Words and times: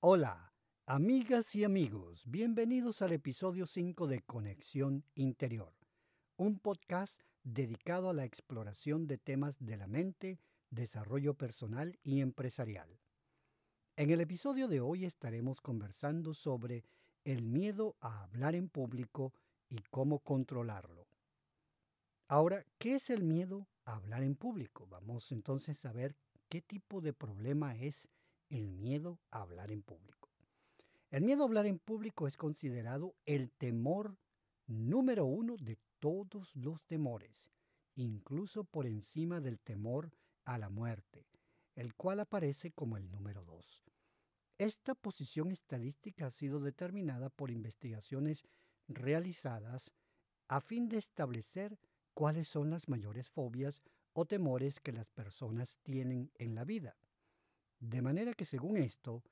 Hola, 0.00 0.52
amigas 0.86 1.54
y 1.54 1.64
amigos, 1.64 2.24
bienvenidos 2.26 3.02
al 3.02 3.12
episodio 3.12 3.66
5 3.66 4.08
de 4.08 4.22
Conexión 4.22 5.04
Interior, 5.14 5.72
un 6.36 6.58
podcast 6.58 7.22
dedicado 7.44 8.10
a 8.10 8.14
la 8.14 8.24
exploración 8.24 9.06
de 9.06 9.18
temas 9.18 9.56
de 9.60 9.76
la 9.76 9.86
mente, 9.86 10.40
desarrollo 10.70 11.34
personal 11.34 11.96
y 12.02 12.20
empresarial. 12.20 12.98
En 13.96 14.10
el 14.10 14.20
episodio 14.20 14.68
de 14.68 14.80
hoy 14.80 15.04
estaremos 15.04 15.60
conversando 15.60 16.34
sobre 16.34 16.84
el 17.24 17.44
miedo 17.44 17.96
a 18.00 18.24
hablar 18.24 18.54
en 18.56 18.68
público 18.68 19.32
y 19.68 19.78
cómo 19.90 20.18
controlarlo. 20.20 21.05
Ahora, 22.28 22.64
¿qué 22.78 22.96
es 22.96 23.10
el 23.10 23.22
miedo 23.22 23.68
hablar 23.86 24.22
en 24.22 24.34
público. 24.34 24.86
Vamos 24.90 25.32
entonces 25.32 25.84
a 25.86 25.92
ver 25.92 26.16
qué 26.48 26.60
tipo 26.60 27.00
de 27.00 27.12
problema 27.12 27.76
es 27.76 28.08
el 28.50 28.68
miedo 28.68 29.20
a 29.30 29.42
hablar 29.42 29.70
en 29.70 29.82
público. 29.82 30.30
El 31.10 31.22
miedo 31.22 31.42
a 31.42 31.46
hablar 31.46 31.66
en 31.66 31.78
público 31.78 32.26
es 32.26 32.36
considerado 32.36 33.14
el 33.24 33.50
temor 33.52 34.18
número 34.66 35.24
uno 35.24 35.56
de 35.56 35.78
todos 36.00 36.54
los 36.56 36.84
temores, 36.84 37.48
incluso 37.94 38.64
por 38.64 38.86
encima 38.86 39.40
del 39.40 39.60
temor 39.60 40.10
a 40.44 40.58
la 40.58 40.68
muerte, 40.68 41.26
el 41.76 41.94
cual 41.94 42.20
aparece 42.20 42.72
como 42.72 42.96
el 42.96 43.10
número 43.10 43.44
dos. 43.44 43.84
Esta 44.58 44.94
posición 44.94 45.52
estadística 45.52 46.26
ha 46.26 46.30
sido 46.30 46.58
determinada 46.58 47.28
por 47.30 47.50
investigaciones 47.50 48.44
realizadas 48.88 49.92
a 50.48 50.60
fin 50.60 50.88
de 50.88 50.98
establecer 50.98 51.78
cuáles 52.16 52.48
son 52.48 52.70
las 52.70 52.88
mayores 52.88 53.28
fobias 53.28 53.82
o 54.14 54.24
temores 54.24 54.80
que 54.80 54.90
las 54.90 55.10
personas 55.10 55.76
tienen 55.82 56.30
en 56.38 56.54
la 56.54 56.64
vida. 56.64 56.96
De 57.78 58.00
manera 58.00 58.32
que 58.32 58.46
según 58.46 58.78
esto, 58.78 59.22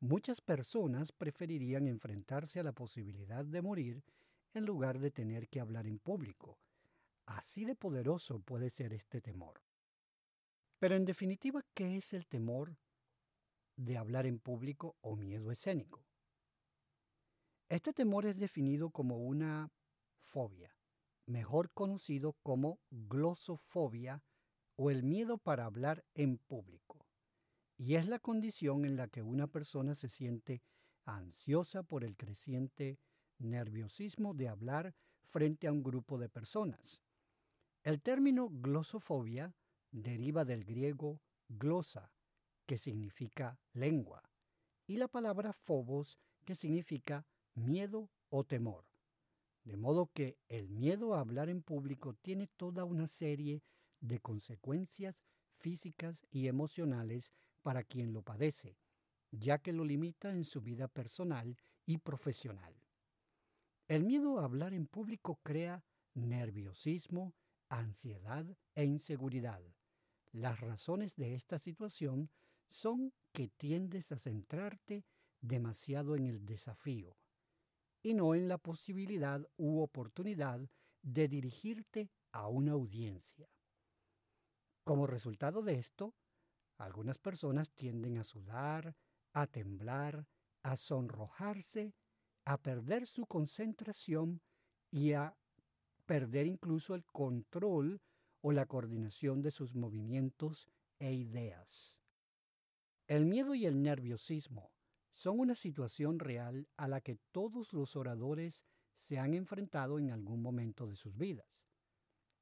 muchas 0.00 0.40
personas 0.40 1.12
preferirían 1.12 1.86
enfrentarse 1.86 2.58
a 2.58 2.64
la 2.64 2.72
posibilidad 2.72 3.44
de 3.44 3.62
morir 3.62 4.02
en 4.54 4.66
lugar 4.66 4.98
de 4.98 5.12
tener 5.12 5.48
que 5.48 5.60
hablar 5.60 5.86
en 5.86 6.00
público. 6.00 6.58
Así 7.26 7.64
de 7.64 7.76
poderoso 7.76 8.40
puede 8.40 8.70
ser 8.70 8.92
este 8.92 9.20
temor. 9.20 9.62
Pero 10.80 10.96
en 10.96 11.04
definitiva, 11.04 11.64
¿qué 11.74 11.96
es 11.96 12.12
el 12.12 12.26
temor 12.26 12.76
de 13.76 13.96
hablar 13.96 14.26
en 14.26 14.40
público 14.40 14.96
o 15.00 15.14
miedo 15.14 15.52
escénico? 15.52 16.04
Este 17.68 17.92
temor 17.92 18.26
es 18.26 18.36
definido 18.36 18.90
como 18.90 19.18
una 19.18 19.70
fobia, 20.18 20.74
mejor 21.26 21.70
conocido 21.70 22.34
como 22.42 22.80
glosofobia 22.90 24.22
o 24.76 24.90
el 24.90 25.02
miedo 25.02 25.38
para 25.38 25.64
hablar 25.64 26.04
en 26.14 26.38
público. 26.38 27.06
Y 27.76 27.96
es 27.96 28.06
la 28.06 28.18
condición 28.18 28.84
en 28.84 28.96
la 28.96 29.08
que 29.08 29.22
una 29.22 29.46
persona 29.46 29.94
se 29.94 30.08
siente 30.08 30.62
ansiosa 31.04 31.82
por 31.82 32.04
el 32.04 32.16
creciente 32.16 32.98
nerviosismo 33.38 34.34
de 34.34 34.48
hablar 34.48 34.94
frente 35.24 35.66
a 35.66 35.72
un 35.72 35.82
grupo 35.82 36.18
de 36.18 36.28
personas. 36.28 37.00
El 37.82 38.00
término 38.00 38.48
glosofobia 38.50 39.54
deriva 39.90 40.44
del 40.44 40.64
griego 40.64 41.20
glosa, 41.48 42.12
que 42.66 42.78
significa 42.78 43.58
lengua, 43.72 44.22
y 44.86 44.96
la 44.96 45.08
palabra 45.08 45.52
phobos, 45.52 46.18
que 46.44 46.54
significa 46.54 47.26
miedo 47.54 48.10
o 48.30 48.44
temor. 48.44 48.91
De 49.64 49.76
modo 49.76 50.10
que 50.12 50.38
el 50.48 50.68
miedo 50.68 51.14
a 51.14 51.20
hablar 51.20 51.48
en 51.48 51.62
público 51.62 52.14
tiene 52.14 52.48
toda 52.48 52.84
una 52.84 53.06
serie 53.06 53.62
de 54.00 54.18
consecuencias 54.18 55.22
físicas 55.58 56.26
y 56.30 56.48
emocionales 56.48 57.32
para 57.62 57.84
quien 57.84 58.12
lo 58.12 58.22
padece, 58.22 58.76
ya 59.30 59.58
que 59.58 59.72
lo 59.72 59.84
limita 59.84 60.30
en 60.30 60.44
su 60.44 60.60
vida 60.60 60.88
personal 60.88 61.56
y 61.86 61.98
profesional. 61.98 62.74
El 63.86 64.04
miedo 64.04 64.40
a 64.40 64.44
hablar 64.44 64.74
en 64.74 64.86
público 64.86 65.38
crea 65.42 65.84
nerviosismo, 66.14 67.34
ansiedad 67.68 68.44
e 68.74 68.84
inseguridad. 68.84 69.62
Las 70.32 70.60
razones 70.60 71.14
de 71.16 71.34
esta 71.34 71.58
situación 71.58 72.30
son 72.70 73.12
que 73.32 73.48
tiendes 73.48 74.12
a 74.12 74.18
centrarte 74.18 75.04
demasiado 75.40 76.16
en 76.16 76.26
el 76.26 76.44
desafío, 76.46 77.16
y 78.02 78.14
no 78.14 78.34
en 78.34 78.48
la 78.48 78.58
posibilidad 78.58 79.46
u 79.56 79.80
oportunidad 79.80 80.68
de 81.02 81.28
dirigirte 81.28 82.10
a 82.32 82.48
una 82.48 82.72
audiencia. 82.72 83.48
Como 84.84 85.06
resultado 85.06 85.62
de 85.62 85.74
esto, 85.74 86.14
algunas 86.78 87.18
personas 87.18 87.70
tienden 87.72 88.18
a 88.18 88.24
sudar, 88.24 88.96
a 89.32 89.46
temblar, 89.46 90.26
a 90.62 90.76
sonrojarse, 90.76 91.94
a 92.44 92.60
perder 92.60 93.06
su 93.06 93.26
concentración 93.26 94.42
y 94.90 95.12
a 95.12 95.36
perder 96.06 96.46
incluso 96.46 96.94
el 96.94 97.04
control 97.04 98.00
o 98.40 98.50
la 98.52 98.66
coordinación 98.66 99.40
de 99.42 99.52
sus 99.52 99.74
movimientos 99.74 100.68
e 100.98 101.12
ideas. 101.12 102.00
El 103.06 103.26
miedo 103.26 103.54
y 103.54 103.66
el 103.66 103.82
nerviosismo 103.82 104.71
son 105.12 105.38
una 105.40 105.54
situación 105.54 106.18
real 106.18 106.68
a 106.76 106.88
la 106.88 107.00
que 107.00 107.16
todos 107.30 107.72
los 107.72 107.96
oradores 107.96 108.64
se 108.94 109.18
han 109.18 109.34
enfrentado 109.34 109.98
en 109.98 110.10
algún 110.10 110.42
momento 110.42 110.86
de 110.86 110.96
sus 110.96 111.16
vidas. 111.16 111.46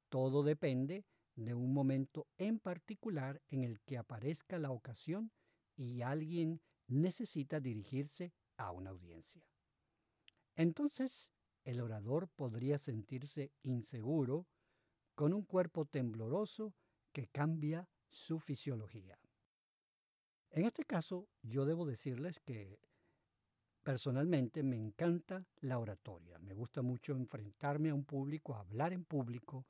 Todo 0.09 0.43
depende 0.43 1.05
de 1.35 1.53
un 1.53 1.73
momento 1.73 2.27
en 2.37 2.59
particular 2.59 3.41
en 3.49 3.63
el 3.63 3.79
que 3.81 3.97
aparezca 3.97 4.57
la 4.57 4.71
ocasión 4.71 5.31
y 5.75 6.01
alguien 6.01 6.61
necesita 6.87 7.59
dirigirse 7.59 8.33
a 8.57 8.71
una 8.71 8.89
audiencia. 8.89 9.45
Entonces, 10.55 11.31
el 11.63 11.79
orador 11.79 12.27
podría 12.27 12.77
sentirse 12.77 13.51
inseguro 13.63 14.47
con 15.15 15.33
un 15.33 15.43
cuerpo 15.43 15.85
tembloroso 15.85 16.73
que 17.11 17.27
cambia 17.27 17.87
su 18.09 18.39
fisiología. 18.39 19.20
En 20.51 20.65
este 20.65 20.83
caso, 20.83 21.29
yo 21.43 21.65
debo 21.65 21.85
decirles 21.85 22.39
que 22.41 22.77
personalmente 23.83 24.63
me 24.63 24.75
encanta 24.75 25.45
la 25.61 25.79
oratoria. 25.79 26.37
Me 26.39 26.53
gusta 26.53 26.81
mucho 26.81 27.13
enfrentarme 27.13 27.89
a 27.89 27.95
un 27.95 28.03
público, 28.03 28.55
hablar 28.55 28.91
en 28.91 29.05
público, 29.05 29.65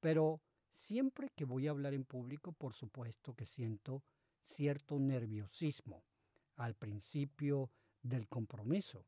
pero 0.00 0.42
siempre 0.70 1.30
que 1.30 1.44
voy 1.44 1.68
a 1.68 1.70
hablar 1.70 1.94
en 1.94 2.04
público, 2.04 2.52
por 2.52 2.74
supuesto 2.74 3.34
que 3.34 3.46
siento 3.46 4.02
cierto 4.44 4.98
nerviosismo 4.98 6.02
al 6.56 6.74
principio 6.74 7.70
del 8.02 8.26
compromiso. 8.28 9.06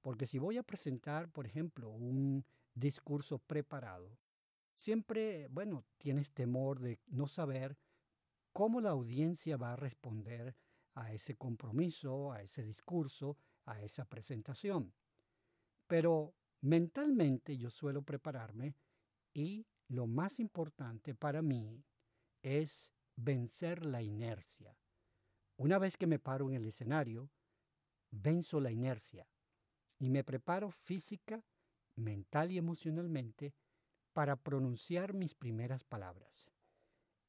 Porque 0.00 0.26
si 0.26 0.38
voy 0.38 0.56
a 0.56 0.62
presentar, 0.62 1.30
por 1.30 1.46
ejemplo, 1.46 1.90
un 1.90 2.44
discurso 2.74 3.38
preparado, 3.38 4.18
siempre, 4.74 5.46
bueno, 5.48 5.84
tienes 5.98 6.30
temor 6.30 6.80
de 6.80 6.98
no 7.06 7.26
saber 7.26 7.76
cómo 8.52 8.80
la 8.80 8.90
audiencia 8.90 9.56
va 9.56 9.72
a 9.72 9.76
responder 9.76 10.56
a 10.94 11.12
ese 11.12 11.36
compromiso, 11.36 12.32
a 12.32 12.42
ese 12.42 12.62
discurso, 12.62 13.36
a 13.64 13.80
esa 13.80 14.04
presentación. 14.04 14.92
Pero 15.86 16.34
mentalmente 16.60 17.56
yo 17.56 17.70
suelo 17.70 18.02
prepararme 18.02 18.76
y 19.32 19.66
lo 19.88 20.06
más 20.06 20.38
importante 20.38 21.14
para 21.14 21.42
mí 21.42 21.84
es 22.42 22.92
vencer 23.16 23.84
la 23.84 24.02
inercia. 24.02 24.76
Una 25.56 25.78
vez 25.78 25.96
que 25.96 26.06
me 26.06 26.18
paro 26.18 26.50
en 26.50 26.56
el 26.56 26.66
escenario, 26.66 27.30
venzo 28.10 28.60
la 28.60 28.70
inercia 28.70 29.28
y 29.98 30.10
me 30.10 30.24
preparo 30.24 30.70
física, 30.70 31.44
mental 31.94 32.50
y 32.50 32.58
emocionalmente 32.58 33.54
para 34.12 34.36
pronunciar 34.36 35.14
mis 35.14 35.34
primeras 35.34 35.84
palabras. 35.84 36.51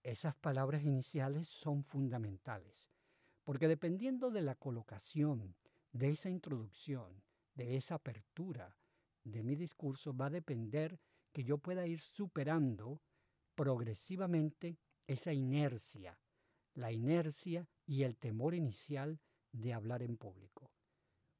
Esas 0.04 0.36
palabras 0.36 0.84
iniciales 0.84 1.48
son 1.48 1.86
fundamentales, 1.86 2.90
porque 3.46 3.70
dependiendo 3.70 4.32
de 4.32 4.42
la 4.42 4.56
colocación, 4.56 5.56
de 5.94 6.10
esa 6.10 6.30
introducción, 6.30 7.24
de 7.56 7.78
esa 7.78 7.96
apertura 7.96 8.76
de 9.24 9.44
mi 9.44 9.56
discurso, 9.56 10.14
va 10.16 10.26
a 10.26 10.32
depender 10.32 11.00
que 11.32 11.46
yo 11.46 11.58
pueda 11.58 11.88
ir 11.88 12.00
superando 12.00 13.02
progresivamente 13.56 14.78
esa 15.08 15.32
inercia, 15.32 16.20
la 16.74 16.92
inercia 16.92 17.70
y 17.86 18.04
el 18.04 18.18
temor 18.18 18.56
inicial 18.56 19.22
de 19.52 19.74
hablar 19.74 20.04
en 20.04 20.18
público. 20.18 20.72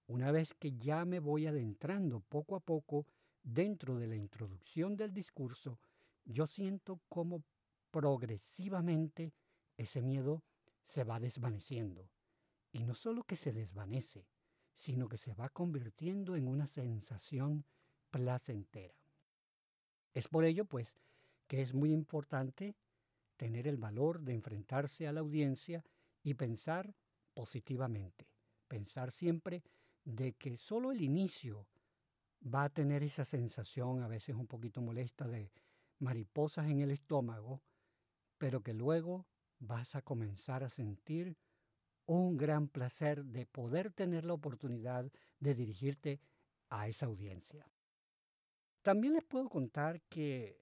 Una 0.08 0.32
vez 0.32 0.54
que 0.54 0.78
ya 0.78 1.04
me 1.04 1.20
voy 1.20 1.48
adentrando 1.48 2.22
poco 2.22 2.56
a 2.56 2.60
poco 2.60 3.08
dentro 3.42 3.98
de 3.98 4.08
la 4.08 4.16
introducción 4.16 4.96
del 4.96 5.14
discurso, 5.14 5.80
yo 6.26 6.48
siento 6.48 7.02
como 7.10 7.44
progresivamente 7.94 9.36
ese 9.78 10.02
miedo 10.02 10.44
se 10.82 11.04
va 11.04 11.20
desvaneciendo. 11.20 12.10
Y 12.72 12.84
no 12.84 12.96
solo 12.96 13.24
que 13.24 13.36
se 13.36 13.54
desvanece, 13.54 14.26
sino 14.74 15.08
que 15.08 15.20
se 15.20 15.36
va 15.36 15.50
convirtiendo 15.50 16.36
en 16.36 16.48
una 16.48 16.66
sensación 16.66 17.66
placentera. 18.10 18.96
Es 20.12 20.28
por 20.28 20.44
ello, 20.44 20.66
pues, 20.66 20.98
que 21.48 21.62
es 21.62 21.76
muy 21.76 21.94
importante 21.94 22.76
tener 23.38 23.68
el 23.68 23.78
valor 23.78 24.22
de 24.22 24.34
enfrentarse 24.34 25.08
a 25.08 25.14
la 25.14 25.20
audiencia 25.20 25.86
y 26.24 26.34
pensar 26.34 26.96
positivamente, 27.36 28.28
pensar 28.68 29.12
siempre 29.12 29.64
de 30.04 30.34
que 30.34 30.58
solo 30.58 30.92
el 30.92 31.02
inicio 31.02 31.68
va 32.44 32.64
a 32.64 32.70
tener 32.70 33.04
esa 33.04 33.24
sensación 33.24 34.02
a 34.02 34.08
veces 34.08 34.36
un 34.36 34.48
poquito 34.48 34.82
molesta 34.82 35.28
de 35.28 35.52
mariposas 36.00 36.68
en 36.70 36.80
el 36.80 36.90
estómago, 36.90 37.62
pero 38.44 38.62
que 38.62 38.74
luego 38.74 39.26
vas 39.60 39.96
a 39.96 40.02
comenzar 40.02 40.66
a 40.66 40.70
sentir 40.70 41.38
un 42.06 42.36
gran 42.36 42.68
placer 42.68 43.24
de 43.24 43.46
poder 43.46 43.94
tener 43.94 44.26
la 44.26 44.34
oportunidad 44.34 45.10
de 45.40 45.56
dirigirte 45.56 46.20
a 46.68 46.90
esa 46.90 47.06
audiencia. 47.06 47.66
También 48.82 49.14
les 49.14 49.24
puedo 49.24 49.48
contar 49.48 50.02
que 50.10 50.60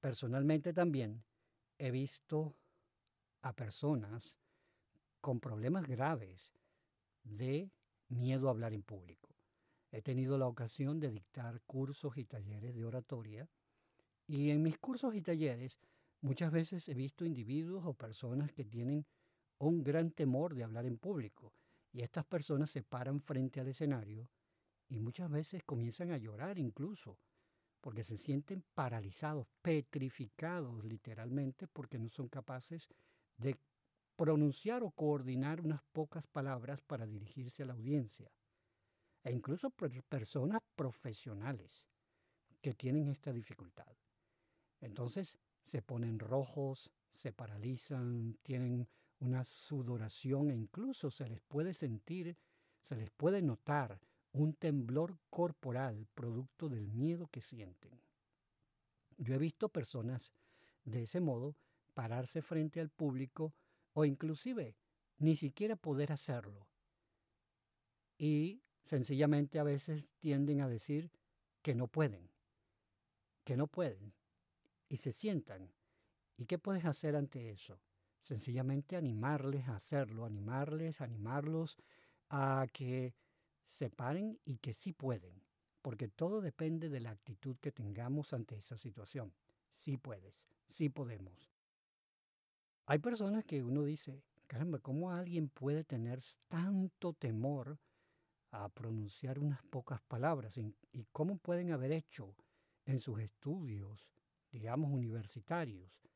personalmente 0.00 0.72
también 0.72 1.22
he 1.78 1.92
visto 1.92 2.56
a 3.42 3.54
personas 3.54 4.36
con 5.20 5.38
problemas 5.38 5.86
graves 5.86 6.52
de 7.22 7.70
miedo 8.08 8.48
a 8.48 8.50
hablar 8.50 8.72
en 8.72 8.82
público. 8.82 9.28
He 9.92 10.02
tenido 10.02 10.38
la 10.38 10.48
ocasión 10.48 10.98
de 10.98 11.12
dictar 11.12 11.60
cursos 11.60 12.16
y 12.16 12.24
talleres 12.24 12.74
de 12.74 12.84
oratoria 12.84 13.48
y 14.26 14.50
en 14.50 14.60
mis 14.60 14.76
cursos 14.76 15.14
y 15.14 15.22
talleres 15.22 15.78
muchas 16.20 16.52
veces 16.52 16.88
he 16.88 16.94
visto 16.94 17.24
individuos 17.24 17.84
o 17.86 17.94
personas 17.94 18.52
que 18.52 18.64
tienen 18.64 19.06
un 19.58 19.82
gran 19.82 20.10
temor 20.10 20.54
de 20.54 20.64
hablar 20.64 20.86
en 20.86 20.98
público 20.98 21.52
y 21.92 22.02
estas 22.02 22.24
personas 22.24 22.70
se 22.70 22.82
paran 22.82 23.20
frente 23.20 23.60
al 23.60 23.68
escenario 23.68 24.28
y 24.88 24.98
muchas 24.98 25.30
veces 25.30 25.62
comienzan 25.64 26.10
a 26.10 26.18
llorar 26.18 26.58
incluso 26.58 27.18
porque 27.80 28.04
se 28.04 28.18
sienten 28.18 28.64
paralizados, 28.74 29.46
petrificados 29.62 30.84
literalmente 30.84 31.66
porque 31.66 31.98
no 31.98 32.08
son 32.10 32.28
capaces 32.28 32.88
de 33.36 33.56
pronunciar 34.16 34.82
o 34.82 34.90
coordinar 34.90 35.60
unas 35.60 35.82
pocas 35.92 36.26
palabras 36.26 36.82
para 36.82 37.06
dirigirse 37.06 37.62
a 37.62 37.66
la 37.66 37.72
audiencia. 37.72 38.30
E 39.22 39.32
incluso 39.32 39.70
personas 39.70 40.60
profesionales 40.76 41.86
que 42.60 42.74
tienen 42.74 43.08
esta 43.08 43.32
dificultad. 43.32 43.96
Entonces 44.80 45.38
se 45.64 45.82
ponen 45.82 46.18
rojos, 46.18 46.90
se 47.12 47.32
paralizan, 47.32 48.38
tienen 48.42 48.88
una 49.18 49.44
sudoración 49.44 50.50
e 50.50 50.54
incluso 50.54 51.10
se 51.10 51.28
les 51.28 51.40
puede 51.40 51.74
sentir, 51.74 52.36
se 52.80 52.96
les 52.96 53.10
puede 53.10 53.42
notar 53.42 54.00
un 54.32 54.54
temblor 54.54 55.18
corporal 55.28 56.06
producto 56.14 56.68
del 56.68 56.88
miedo 56.88 57.28
que 57.28 57.40
sienten. 57.40 58.00
Yo 59.18 59.34
he 59.34 59.38
visto 59.38 59.68
personas 59.68 60.32
de 60.84 61.02
ese 61.02 61.20
modo 61.20 61.56
pararse 61.94 62.40
frente 62.40 62.80
al 62.80 62.88
público 62.88 63.52
o 63.92 64.04
inclusive 64.04 64.76
ni 65.18 65.36
siquiera 65.36 65.76
poder 65.76 66.12
hacerlo. 66.12 66.66
Y 68.16 68.62
sencillamente 68.84 69.58
a 69.58 69.64
veces 69.64 70.06
tienden 70.18 70.60
a 70.60 70.68
decir 70.68 71.10
que 71.62 71.74
no 71.74 71.88
pueden, 71.88 72.30
que 73.44 73.56
no 73.56 73.66
pueden, 73.66 74.14
y 74.90 74.98
se 74.98 75.12
sientan. 75.12 75.72
¿Y 76.36 76.44
qué 76.44 76.58
puedes 76.58 76.84
hacer 76.84 77.16
ante 77.16 77.50
eso? 77.50 77.80
Sencillamente 78.22 78.96
animarles 78.96 79.68
a 79.68 79.76
hacerlo, 79.76 80.26
animarles, 80.26 81.00
animarlos 81.00 81.78
a 82.28 82.66
que 82.72 83.14
se 83.64 83.88
paren 83.88 84.38
y 84.44 84.58
que 84.58 84.74
sí 84.74 84.92
pueden, 84.92 85.42
porque 85.80 86.08
todo 86.08 86.42
depende 86.42 86.90
de 86.90 87.00
la 87.00 87.10
actitud 87.10 87.56
que 87.58 87.72
tengamos 87.72 88.34
ante 88.34 88.56
esa 88.56 88.76
situación. 88.76 89.32
Sí 89.74 89.96
puedes, 89.96 90.48
sí 90.68 90.90
podemos. 90.90 91.50
Hay 92.86 92.98
personas 92.98 93.44
que 93.44 93.62
uno 93.62 93.84
dice, 93.84 94.24
caramba, 94.48 94.80
¿cómo 94.80 95.12
alguien 95.12 95.48
puede 95.48 95.84
tener 95.84 96.20
tanto 96.48 97.12
temor 97.12 97.78
a 98.50 98.68
pronunciar 98.68 99.38
unas 99.38 99.62
pocas 99.62 100.02
palabras? 100.02 100.58
¿Y 100.92 101.04
cómo 101.12 101.36
pueden 101.36 101.70
haber 101.70 101.92
hecho 101.92 102.34
en 102.86 102.98
sus 102.98 103.20
estudios, 103.20 104.10
digamos, 104.50 104.90
universitarios, 104.90 106.08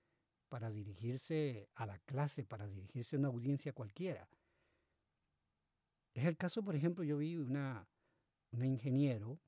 para 0.49 0.71
dirigirse 0.71 1.69
a 1.75 1.87
la 1.87 1.99
clase, 2.01 2.45
para 2.45 2.69
dirigirse 2.69 3.17
a 3.17 3.19
una 3.19 3.29
audiencia 3.29 3.73
cualquiera? 3.73 4.29
Es 6.15 6.25
el 6.27 6.37
caso, 6.37 6.63
por 6.63 6.77
ejemplo, 6.77 7.03
yo 7.03 7.19
vi 7.19 7.37
una, 7.37 7.89
una 8.53 8.67
ingeniero, 8.67 9.41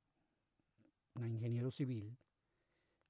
una 1.14 1.28
ingeniero 1.28 1.70
civil, 1.70 2.16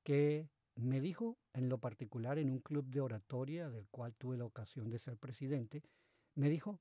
que 0.03 0.51
me 0.77 1.01
dijo 1.01 1.39
en 1.55 1.69
lo 1.69 1.79
particular 1.79 2.39
en 2.39 2.51
un 2.51 2.61
club 2.61 2.87
de 2.91 3.01
oratoria 3.01 3.71
del 3.71 3.89
cual 3.89 4.15
tuve 4.15 4.37
la 4.37 4.45
ocasión 4.45 4.91
de 4.91 4.99
ser 4.99 5.17
presidente, 5.17 5.83
me 6.35 6.51
dijo, 6.51 6.81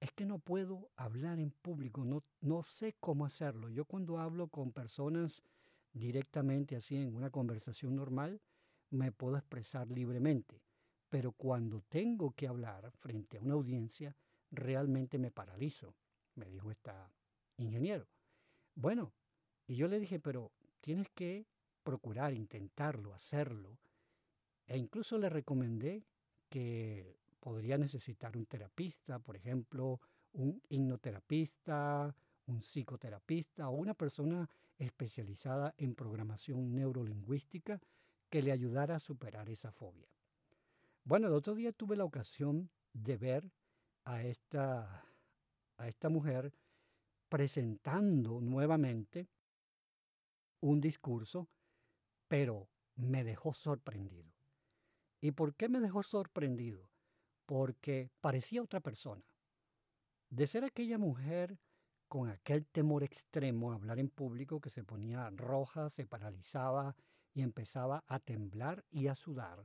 es 0.00 0.12
que 0.12 0.24
no 0.24 0.38
puedo 0.38 0.90
hablar 0.96 1.38
en 1.38 1.52
público, 1.52 2.04
no, 2.04 2.24
no 2.40 2.62
sé 2.62 2.96
cómo 2.98 3.24
hacerlo. 3.24 3.68
Yo 3.68 3.84
cuando 3.84 4.18
hablo 4.18 4.48
con 4.48 4.72
personas 4.72 5.42
directamente 5.92 6.76
así 6.76 6.96
en 6.96 7.14
una 7.14 7.30
conversación 7.30 7.96
normal, 7.96 8.40
me 8.90 9.12
puedo 9.12 9.36
expresar 9.36 9.90
libremente, 9.90 10.62
pero 11.08 11.32
cuando 11.32 11.82
tengo 11.82 12.32
que 12.32 12.46
hablar 12.46 12.90
frente 12.92 13.38
a 13.38 13.40
una 13.40 13.54
audiencia, 13.54 14.16
realmente 14.50 15.18
me 15.18 15.30
paralizo, 15.30 15.94
me 16.34 16.48
dijo 16.48 16.70
esta 16.70 17.12
ingeniero. 17.56 18.08
Bueno, 18.74 19.12
y 19.66 19.76
yo 19.76 19.88
le 19.88 20.00
dije, 20.00 20.18
pero 20.18 20.52
tienes 20.80 21.08
que 21.10 21.46
procurar, 21.82 22.32
intentarlo, 22.32 23.14
hacerlo. 23.14 23.78
E 24.66 24.76
incluso 24.76 25.18
le 25.18 25.28
recomendé 25.28 26.04
que 26.48 27.16
podría 27.40 27.78
necesitar 27.78 28.36
un 28.36 28.46
terapista, 28.46 29.18
por 29.18 29.36
ejemplo, 29.36 30.00
un 30.32 30.62
hipnoterapista, 30.68 32.14
un 32.50 32.60
psicoterapista 32.60 33.68
o 33.68 33.72
una 33.72 33.94
persona 33.94 34.48
especializada 34.78 35.74
en 35.78 35.94
programación 35.94 36.74
neurolingüística 36.74 37.80
que 38.28 38.42
le 38.42 38.52
ayudara 38.52 38.96
a 38.96 39.00
superar 39.00 39.48
esa 39.48 39.72
fobia. 39.72 40.08
Bueno, 41.04 41.28
el 41.28 41.34
otro 41.34 41.54
día 41.54 41.72
tuve 41.72 41.96
la 41.96 42.04
ocasión 42.04 42.70
de 42.92 43.16
ver 43.16 43.50
a 44.04 44.22
esta, 44.22 45.04
a 45.76 45.88
esta 45.88 46.08
mujer 46.08 46.52
presentando 47.28 48.40
nuevamente 48.40 49.28
un 50.60 50.80
discurso 50.80 51.48
pero 52.30 52.68
me 52.94 53.24
dejó 53.24 53.52
sorprendido. 53.52 54.32
¿Y 55.20 55.32
por 55.32 55.56
qué 55.56 55.68
me 55.68 55.80
dejó 55.80 56.04
sorprendido? 56.04 56.88
Porque 57.44 58.08
parecía 58.20 58.62
otra 58.62 58.78
persona. 58.78 59.24
De 60.28 60.46
ser 60.46 60.62
aquella 60.62 60.96
mujer 60.96 61.58
con 62.10 62.28
aquel 62.28 62.66
temor 62.66 63.04
extremo 63.04 63.70
a 63.70 63.76
hablar 63.76 64.00
en 64.00 64.08
público 64.08 64.60
que 64.60 64.68
se 64.68 64.82
ponía 64.82 65.30
roja, 65.30 65.90
se 65.90 66.06
paralizaba 66.06 66.96
y 67.32 67.42
empezaba 67.42 68.02
a 68.08 68.18
temblar 68.18 68.84
y 68.90 69.06
a 69.06 69.14
sudar, 69.14 69.64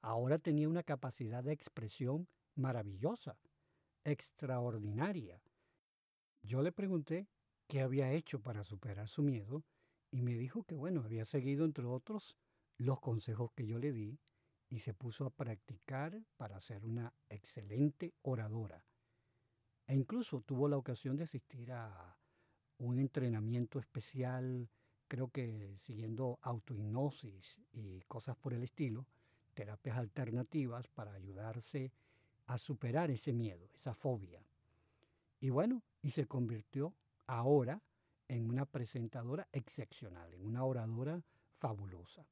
ahora 0.00 0.38
tenía 0.38 0.68
una 0.68 0.84
capacidad 0.84 1.42
de 1.42 1.52
expresión 1.52 2.28
maravillosa, 2.54 3.36
extraordinaria. 4.04 5.42
Yo 6.44 6.62
le 6.62 6.70
pregunté 6.70 7.26
qué 7.66 7.80
había 7.80 8.12
hecho 8.12 8.40
para 8.40 8.62
superar 8.62 9.08
su 9.08 9.24
miedo 9.24 9.64
y 10.12 10.22
me 10.22 10.36
dijo 10.36 10.62
que, 10.62 10.76
bueno, 10.76 11.02
había 11.02 11.24
seguido, 11.24 11.64
entre 11.64 11.84
otros, 11.84 12.36
los 12.78 13.00
consejos 13.00 13.50
que 13.56 13.66
yo 13.66 13.80
le 13.80 13.90
di 13.90 14.20
y 14.68 14.78
se 14.78 14.94
puso 14.94 15.26
a 15.26 15.30
practicar 15.30 16.22
para 16.36 16.60
ser 16.60 16.84
una 16.84 17.12
excelente 17.28 18.14
oradora. 18.22 18.84
E 19.86 19.94
incluso 19.94 20.40
tuvo 20.40 20.68
la 20.68 20.76
ocasión 20.76 21.16
de 21.16 21.24
asistir 21.24 21.72
a 21.72 22.16
un 22.78 22.98
entrenamiento 22.98 23.78
especial, 23.78 24.68
creo 25.06 25.28
que 25.28 25.76
siguiendo 25.78 26.38
autohipnosis 26.42 27.58
y 27.72 28.00
cosas 28.02 28.36
por 28.36 28.52
el 28.52 28.64
estilo, 28.64 29.06
terapias 29.54 29.96
alternativas 29.96 30.88
para 30.88 31.12
ayudarse 31.12 31.92
a 32.46 32.58
superar 32.58 33.10
ese 33.10 33.32
miedo, 33.32 33.70
esa 33.74 33.94
fobia. 33.94 34.42
Y 35.40 35.50
bueno, 35.50 35.82
y 36.02 36.10
se 36.10 36.26
convirtió 36.26 36.92
ahora 37.26 37.80
en 38.28 38.48
una 38.48 38.66
presentadora 38.66 39.48
excepcional, 39.52 40.34
en 40.34 40.44
una 40.44 40.64
oradora 40.64 41.22
fabulosa. 41.58 42.26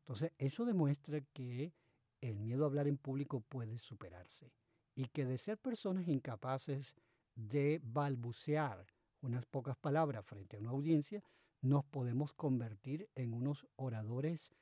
Entonces, 0.00 0.32
eso 0.38 0.64
demuestra 0.64 1.20
que 1.20 1.72
el 2.20 2.38
miedo 2.38 2.64
a 2.64 2.66
hablar 2.66 2.86
en 2.86 2.96
público 2.96 3.40
puede 3.40 3.78
superarse 3.78 4.52
y 4.94 5.06
que 5.06 5.24
de 5.24 5.38
ser 5.38 5.58
personas 5.58 6.08
incapaces 6.08 6.94
de 7.34 7.80
balbucear 7.82 8.86
unas 9.20 9.46
pocas 9.46 9.76
palabras 9.76 10.24
frente 10.24 10.56
a 10.56 10.60
una 10.60 10.70
audiencia, 10.70 11.22
nos 11.60 11.84
podemos 11.84 12.32
convertir 12.34 13.08
en 13.14 13.32
unos 13.32 13.66
oradores 13.76 14.52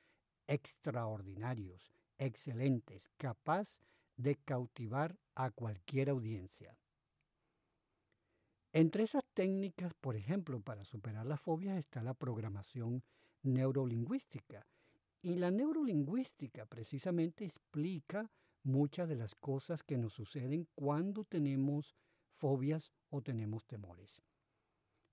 extraordinarios, 0.46 1.92
excelentes, 2.18 3.08
capaz 3.16 3.80
de 4.16 4.36
cautivar 4.36 5.16
a 5.34 5.50
cualquier 5.50 6.10
audiencia. 6.10 6.76
Entre 8.72 9.02
esas 9.02 9.24
técnicas, 9.34 9.94
por 9.94 10.14
ejemplo, 10.14 10.60
para 10.60 10.84
superar 10.84 11.26
las 11.26 11.40
fobias 11.40 11.78
está 11.78 12.02
la 12.02 12.14
programación 12.14 13.02
neurolingüística. 13.42 14.66
Y 15.22 15.34
la 15.36 15.50
neurolingüística 15.50 16.66
precisamente 16.66 17.44
explica 17.44 18.30
muchas 18.62 19.08
de 19.08 19.16
las 19.16 19.34
cosas 19.34 19.82
que 19.82 19.98
nos 19.98 20.14
suceden 20.14 20.68
cuando 20.74 21.24
tenemos 21.24 21.94
fobias 22.32 22.92
o 23.08 23.22
tenemos 23.22 23.64
temores. 23.66 24.22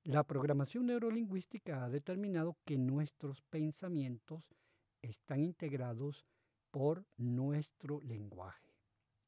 La 0.03 0.23
programación 0.23 0.85
neurolingüística 0.85 1.83
ha 1.83 1.89
determinado 1.89 2.57
que 2.63 2.77
nuestros 2.77 3.41
pensamientos 3.41 4.55
están 5.01 5.43
integrados 5.43 6.25
por 6.71 7.05
nuestro 7.17 8.01
lenguaje. 8.01 8.73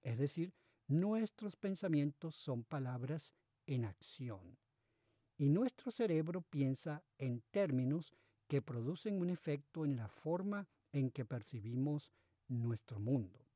Es 0.02 0.18
decir, 0.18 0.54
nuestros 0.88 1.56
pensamientos 1.56 2.36
son 2.36 2.64
palabras 2.64 3.34
en 3.66 3.86
acción. 3.86 4.58
Y 5.38 5.50
nuestro 5.50 5.92
cerebro 5.92 6.42
piensa 6.42 7.04
en 7.18 7.42
términos 7.52 8.14
que 8.48 8.62
producen 8.62 9.20
un 9.20 9.30
efecto 9.30 9.86
en 9.86 9.96
la 9.96 10.08
forma 10.08 10.68
en 10.92 11.12
que 11.12 11.26
percibimos 11.26 12.12
nuestro 12.48 13.00
mundo. 13.00 13.49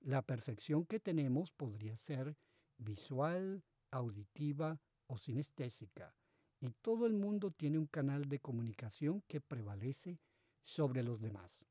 La 0.00 0.22
percepción 0.22 0.86
que 0.86 0.98
tenemos 0.98 1.52
podría 1.52 1.96
ser 1.96 2.36
visual, 2.78 3.62
auditiva 3.90 4.80
o 5.06 5.18
sinestésica, 5.18 6.14
y 6.58 6.70
todo 6.80 7.06
el 7.06 7.12
mundo 7.12 7.50
tiene 7.50 7.78
un 7.78 7.86
canal 7.86 8.28
de 8.28 8.40
comunicación 8.40 9.22
que 9.28 9.40
prevalece 9.40 10.18
sobre 10.62 11.02
los 11.02 11.20
demás. 11.20 11.66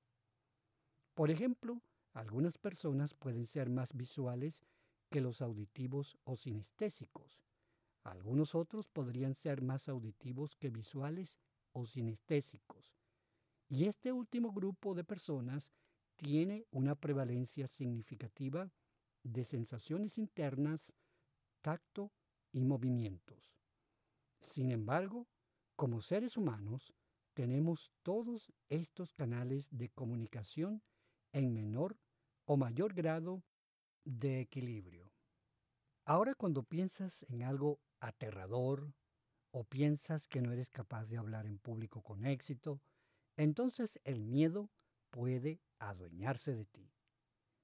Por 1.15 1.31
ejemplo, 1.31 1.81
algunas 2.13 2.57
personas 2.57 3.13
pueden 3.15 3.48
ser 3.48 3.69
más 3.69 3.93
visuales 3.93 4.63
que 5.09 5.21
los 5.21 5.41
auditivos 5.41 6.17
o 6.24 6.36
sinestésicos. 6.36 7.41
Algunos 8.03 8.55
otros 8.55 8.88
podrían 8.88 9.33
ser 9.33 9.62
más 9.62 9.89
auditivos 9.89 10.55
que 10.55 10.69
visuales 10.69 11.39
o 11.71 11.86
sinestésicos. 11.86 12.95
Y 13.67 13.86
este 13.86 14.12
último 14.12 14.51
grupo 14.51 14.95
de 14.95 15.03
personas 15.03 15.69
tiene 16.19 16.65
una 16.71 16.95
prevalencia 16.95 17.69
significativa 17.69 18.69
de 19.23 19.45
sensaciones 19.45 20.17
internas, 20.17 20.93
tacto 21.61 22.11
y 22.51 22.65
movimientos. 22.65 23.55
Sin 24.41 24.69
embargo, 24.69 25.27
como 25.77 26.01
seres 26.01 26.35
humanos, 26.35 26.93
tenemos 27.33 27.93
todos 28.03 28.51
estos 28.67 29.13
canales 29.13 29.69
de 29.71 29.88
comunicación 29.88 30.83
en 31.31 31.53
menor 31.53 31.97
o 32.43 32.57
mayor 32.57 32.93
grado 32.93 33.41
de 34.03 34.41
equilibrio. 34.41 35.09
Ahora 36.03 36.35
cuando 36.35 36.63
piensas 36.63 37.25
en 37.29 37.43
algo 37.43 37.79
aterrador 38.01 38.93
o 39.51 39.63
piensas 39.63 40.27
que 40.27 40.41
no 40.41 40.51
eres 40.51 40.69
capaz 40.69 41.05
de 41.05 41.17
hablar 41.17 41.45
en 41.45 41.59
público 41.59 42.01
con 42.01 42.25
éxito, 42.25 42.81
entonces 43.38 44.01
el 44.03 44.25
miedo 44.25 44.69
puede 45.10 45.62
adueñarse 45.80 46.56
de 46.56 46.66
ti. 46.66 46.92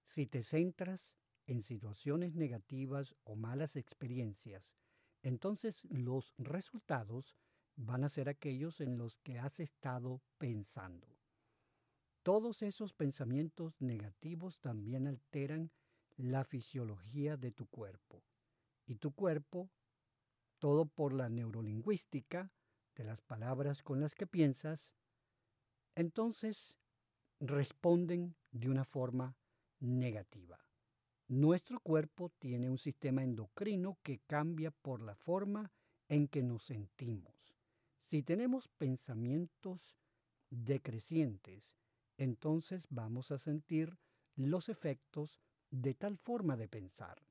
Si 0.06 0.28
te 0.28 0.44
centras 0.44 1.16
en 1.48 1.62
situaciones 1.62 2.36
negativas 2.36 3.16
o 3.24 3.36
malas 3.36 3.76
experiencias, 3.76 4.76
entonces 5.22 5.84
los 5.86 6.34
resultados 6.38 7.36
van 7.76 8.04
a 8.04 8.10
ser 8.10 8.30
aquellos 8.30 8.80
en 8.82 8.98
los 8.98 9.18
que 9.18 9.40
has 9.40 9.60
estado 9.60 10.22
pensando. 10.38 11.08
Todos 12.24 12.62
esos 12.62 12.94
pensamientos 12.94 13.80
negativos 13.82 14.60
también 14.60 15.08
alteran 15.08 15.72
la 16.18 16.44
fisiología 16.44 17.38
de 17.38 17.52
tu 17.52 17.68
cuerpo. 17.68 18.24
Y 18.86 18.96
tu 18.96 19.14
cuerpo, 19.14 19.70
todo 20.60 20.86
por 20.86 21.14
la 21.14 21.30
neurolingüística 21.30 22.52
de 22.96 23.04
las 23.04 23.22
palabras 23.22 23.84
con 23.84 24.00
las 24.00 24.16
que 24.16 24.26
piensas, 24.26 24.94
entonces 25.96 26.80
responden 27.40 28.36
de 28.52 28.70
una 28.70 28.86
forma 28.86 29.36
negativa. 29.80 30.60
Nuestro 31.28 31.80
cuerpo 31.80 32.30
tiene 32.40 32.70
un 32.70 32.78
sistema 32.78 33.24
endocrino 33.24 33.98
que 34.04 34.20
cambia 34.20 34.72
por 34.72 35.02
la 35.02 35.16
forma 35.16 35.72
en 36.08 36.28
que 36.28 36.44
nos 36.44 36.64
sentimos. 36.64 37.56
Si 38.04 38.22
tenemos 38.22 38.68
pensamientos 38.68 39.98
decrecientes, 40.50 41.78
entonces 42.18 42.86
vamos 42.90 43.32
a 43.32 43.40
sentir 43.40 43.98
los 44.36 44.70
efectos 44.70 45.42
de 45.72 45.96
tal 45.96 46.18
forma 46.18 46.56
de 46.56 46.68
pensar. 46.68 47.22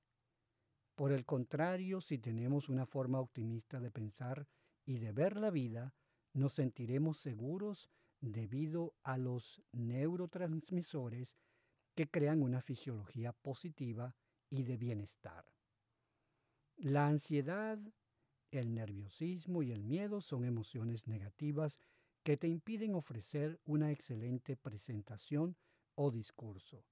Por 0.95 1.13
el 1.13 1.25
contrario, 1.25 2.01
si 2.01 2.19
tenemos 2.19 2.69
una 2.69 2.87
forma 2.87 3.21
optimista 3.21 3.81
de 3.81 3.91
pensar 3.91 4.49
y 4.85 4.99
de 4.99 5.13
ver 5.13 5.37
la 5.37 5.51
vida, 5.51 5.95
nos 6.33 6.55
sentiremos 6.55 7.19
seguros 7.19 7.91
debido 8.33 8.95
a 9.03 9.19
los 9.19 9.63
neurotransmisores 9.73 11.37
que 11.95 12.09
crean 12.09 12.43
una 12.43 12.61
fisiología 12.61 13.33
positiva 13.33 14.17
y 14.51 14.63
de 14.63 14.77
bienestar. 14.77 15.45
La 16.77 17.07
ansiedad, 17.07 17.79
el 18.51 18.75
nerviosismo 18.75 19.63
y 19.63 19.73
el 19.73 19.85
miedo 19.85 20.21
son 20.21 20.45
emociones 20.45 21.07
negativas 21.07 21.79
que 22.23 22.37
te 22.37 22.49
impiden 22.49 22.95
ofrecer 22.95 23.61
una 23.65 23.93
excelente 23.93 24.57
presentación 24.57 25.57
o 25.95 26.11
discurso, 26.11 26.85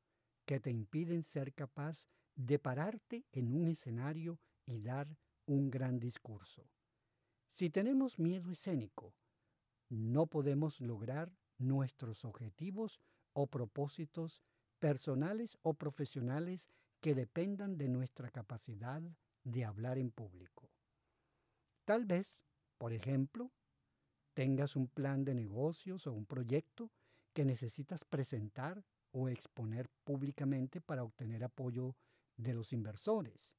que 0.44 0.60
te 0.60 0.70
impiden 0.70 1.22
ser 1.22 1.54
capaz 1.54 2.08
de 2.34 2.58
pararte 2.58 3.24
en 3.32 3.54
un 3.54 3.68
escenario 3.68 4.38
y 4.66 4.80
dar 4.80 5.16
un 5.46 5.70
gran 5.70 5.98
discurso. 5.98 6.68
Si 7.50 7.70
tenemos 7.70 8.18
miedo 8.18 8.50
escénico, 8.50 9.14
no 9.92 10.26
podemos 10.26 10.80
lograr 10.80 11.30
nuestros 11.58 12.24
objetivos 12.24 12.98
o 13.34 13.46
propósitos 13.46 14.42
personales 14.78 15.58
o 15.62 15.74
profesionales 15.74 16.68
que 17.02 17.14
dependan 17.14 17.76
de 17.76 17.88
nuestra 17.88 18.30
capacidad 18.30 19.02
de 19.44 19.64
hablar 19.66 19.98
en 19.98 20.10
público. 20.10 20.70
Tal 21.84 22.06
vez, 22.06 22.42
por 22.78 22.94
ejemplo, 22.94 23.52
tengas 24.32 24.76
un 24.76 24.88
plan 24.88 25.24
de 25.24 25.34
negocios 25.34 26.06
o 26.06 26.12
un 26.12 26.24
proyecto 26.24 26.90
que 27.34 27.44
necesitas 27.44 28.02
presentar 28.04 28.82
o 29.10 29.28
exponer 29.28 29.90
públicamente 30.04 30.80
para 30.80 31.04
obtener 31.04 31.44
apoyo 31.44 31.96
de 32.38 32.54
los 32.54 32.72
inversores, 32.72 33.52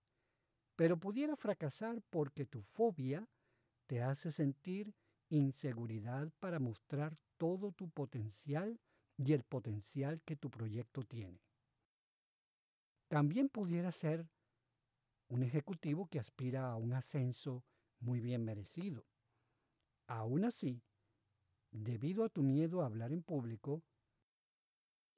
pero 0.75 0.99
pudiera 0.99 1.35
fracasar 1.35 2.01
porque 2.09 2.47
tu 2.47 2.63
fobia 2.63 3.29
te 3.85 4.01
hace 4.01 4.31
sentir 4.31 4.95
inseguridad 5.37 6.31
para 6.39 6.59
mostrar 6.59 7.17
todo 7.37 7.71
tu 7.71 7.89
potencial 7.89 8.79
y 9.17 9.33
el 9.33 9.43
potencial 9.43 10.21
que 10.21 10.35
tu 10.35 10.49
proyecto 10.49 11.03
tiene. 11.03 11.41
También 13.07 13.49
pudiera 13.49 13.91
ser 13.91 14.27
un 15.27 15.43
ejecutivo 15.43 16.07
que 16.07 16.19
aspira 16.19 16.71
a 16.71 16.77
un 16.77 16.93
ascenso 16.93 17.63
muy 17.99 18.19
bien 18.19 18.43
merecido. 18.43 19.05
Aún 20.07 20.45
así, 20.45 20.81
debido 21.71 22.23
a 22.23 22.29
tu 22.29 22.43
miedo 22.43 22.81
a 22.81 22.85
hablar 22.85 23.11
en 23.11 23.23
público, 23.23 23.81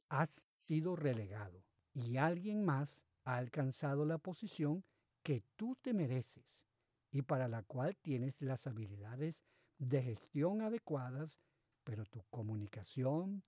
has 0.09 0.49
sido 0.55 0.95
relegado 0.95 1.63
y 1.93 2.17
alguien 2.17 2.63
más 2.63 3.01
ha 3.23 3.37
alcanzado 3.37 4.05
la 4.05 4.17
posición 4.17 4.83
que 5.23 5.43
tú 5.55 5.75
te 5.81 5.93
mereces 5.93 6.65
y 7.11 7.23
para 7.23 7.47
la 7.47 7.63
cual 7.63 7.95
tienes 7.97 8.41
las 8.41 8.67
habilidades 8.67 9.43
de 9.77 10.01
gestión 10.01 10.61
adecuadas, 10.61 11.37
pero 11.83 12.05
tu 12.05 12.23
comunicación, 12.29 13.43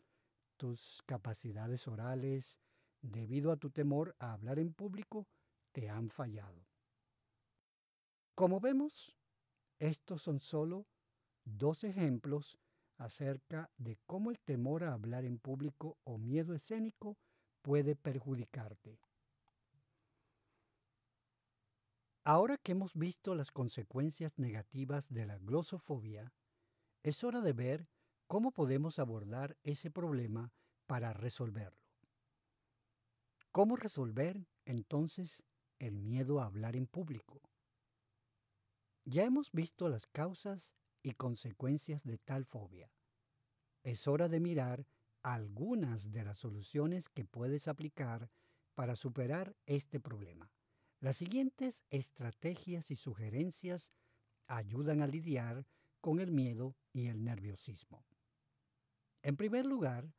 tus 0.58 1.02
capacidades 1.06 1.88
orales, 1.88 2.60
debido 3.02 3.52
a 3.52 3.58
tu 3.58 3.70
temor 3.70 4.16
a 4.20 4.34
hablar 4.34 4.60
en 4.60 4.74
público, 4.74 5.28
te 5.72 5.90
han 5.90 6.10
fallado. 6.10 6.66
Como 8.36 8.60
vemos, 8.60 9.16
estos 9.80 10.22
son 10.22 10.40
solo 10.40 10.86
dos 11.44 11.84
ejemplos 11.84 12.58
acerca 12.98 13.70
de 13.78 13.98
cómo 14.06 14.32
el 14.32 14.40
temor 14.40 14.84
a 14.84 14.94
hablar 14.94 15.24
en 15.24 15.38
público 15.38 15.98
o 16.04 16.18
miedo 16.18 16.54
escénico 16.54 17.18
puede 17.62 17.96
perjudicarte. 17.96 19.00
Ahora 22.30 22.58
que 22.58 22.74
hemos 22.74 22.94
visto 22.94 23.36
las 23.36 23.52
consecuencias 23.52 24.38
negativas 24.38 25.08
de 25.08 25.26
la 25.26 25.38
glosofobia, 25.38 26.34
es 27.02 27.24
hora 27.24 27.40
de 27.40 27.54
ver 27.54 27.88
cómo 28.28 28.52
podemos 28.52 29.00
abordar 29.00 29.56
ese 29.64 29.90
problema 29.90 30.52
para 30.88 31.14
resolverlo. 31.14 31.88
¿Cómo 33.54 33.78
resolver 33.78 34.46
entonces 34.66 35.42
el 35.80 36.02
miedo 36.02 36.42
a 36.42 36.48
hablar 36.48 36.76
en 36.76 36.86
público? 36.86 37.40
Ya 39.06 39.24
hemos 39.24 39.54
visto 39.54 39.88
las 39.88 40.06
causas 40.06 40.76
y 41.04 41.14
consecuencias 41.14 42.04
de 42.04 42.18
tal 42.18 42.44
fobia. 42.44 42.92
Es 43.84 44.06
hora 44.06 44.28
de 44.28 44.42
mirar 44.42 44.86
algunas 45.24 46.12
de 46.12 46.26
las 46.26 46.40
soluciones 46.40 47.08
que 47.08 47.24
puedes 47.24 47.70
aplicar 47.70 48.30
para 48.76 48.98
superar 48.98 49.56
este 49.66 50.02
problema. 50.02 50.52
Las 51.00 51.18
siguientes 51.18 51.84
estrategias 51.90 52.90
y 52.90 52.96
sugerencias 52.96 53.92
ayudan 54.48 55.02
a 55.02 55.08
lidiar 55.08 55.68
con 56.02 56.20
el 56.20 56.32
miedo 56.32 56.76
y 56.92 57.08
el 57.08 57.24
nerviosismo. 57.24 58.04
En 59.22 59.38
primer 59.38 59.66
lugar, 59.66 60.12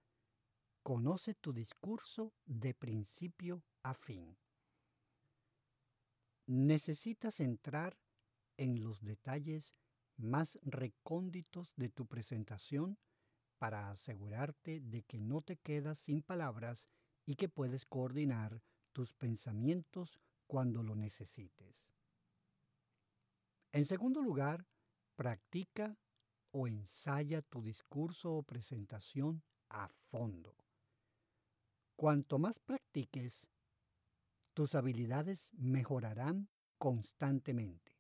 conoce 0.82 1.34
tu 1.34 1.52
discurso 1.52 2.32
de 2.44 2.74
principio 2.74 3.64
a 3.82 3.94
fin. 3.94 4.36
Necesitas 6.46 7.40
entrar 7.40 7.98
en 8.56 8.80
los 8.82 9.00
detalles 9.02 9.74
más 10.16 10.58
recónditos 10.62 11.74
de 11.76 11.88
tu 11.88 12.06
presentación 12.06 12.98
para 13.58 13.90
asegurarte 13.90 14.80
de 14.80 15.02
que 15.02 15.18
no 15.18 15.42
te 15.42 15.56
quedas 15.56 15.98
sin 15.98 16.22
palabras 16.22 16.88
y 17.26 17.34
que 17.34 17.48
puedes 17.48 17.84
coordinar 17.84 18.62
tus 18.92 19.12
pensamientos 19.12 20.20
cuando 20.48 20.82
lo 20.82 20.96
necesites. 20.96 21.76
En 23.70 23.84
segundo 23.84 24.20
lugar, 24.20 24.66
practica 25.14 25.96
o 26.50 26.66
ensaya 26.66 27.42
tu 27.42 27.62
discurso 27.62 28.32
o 28.32 28.42
presentación 28.42 29.42
a 29.68 29.88
fondo. 30.10 30.56
Cuanto 31.94 32.38
más 32.38 32.58
practiques, 32.58 33.46
tus 34.54 34.74
habilidades 34.74 35.50
mejorarán 35.52 36.48
constantemente, 36.78 37.92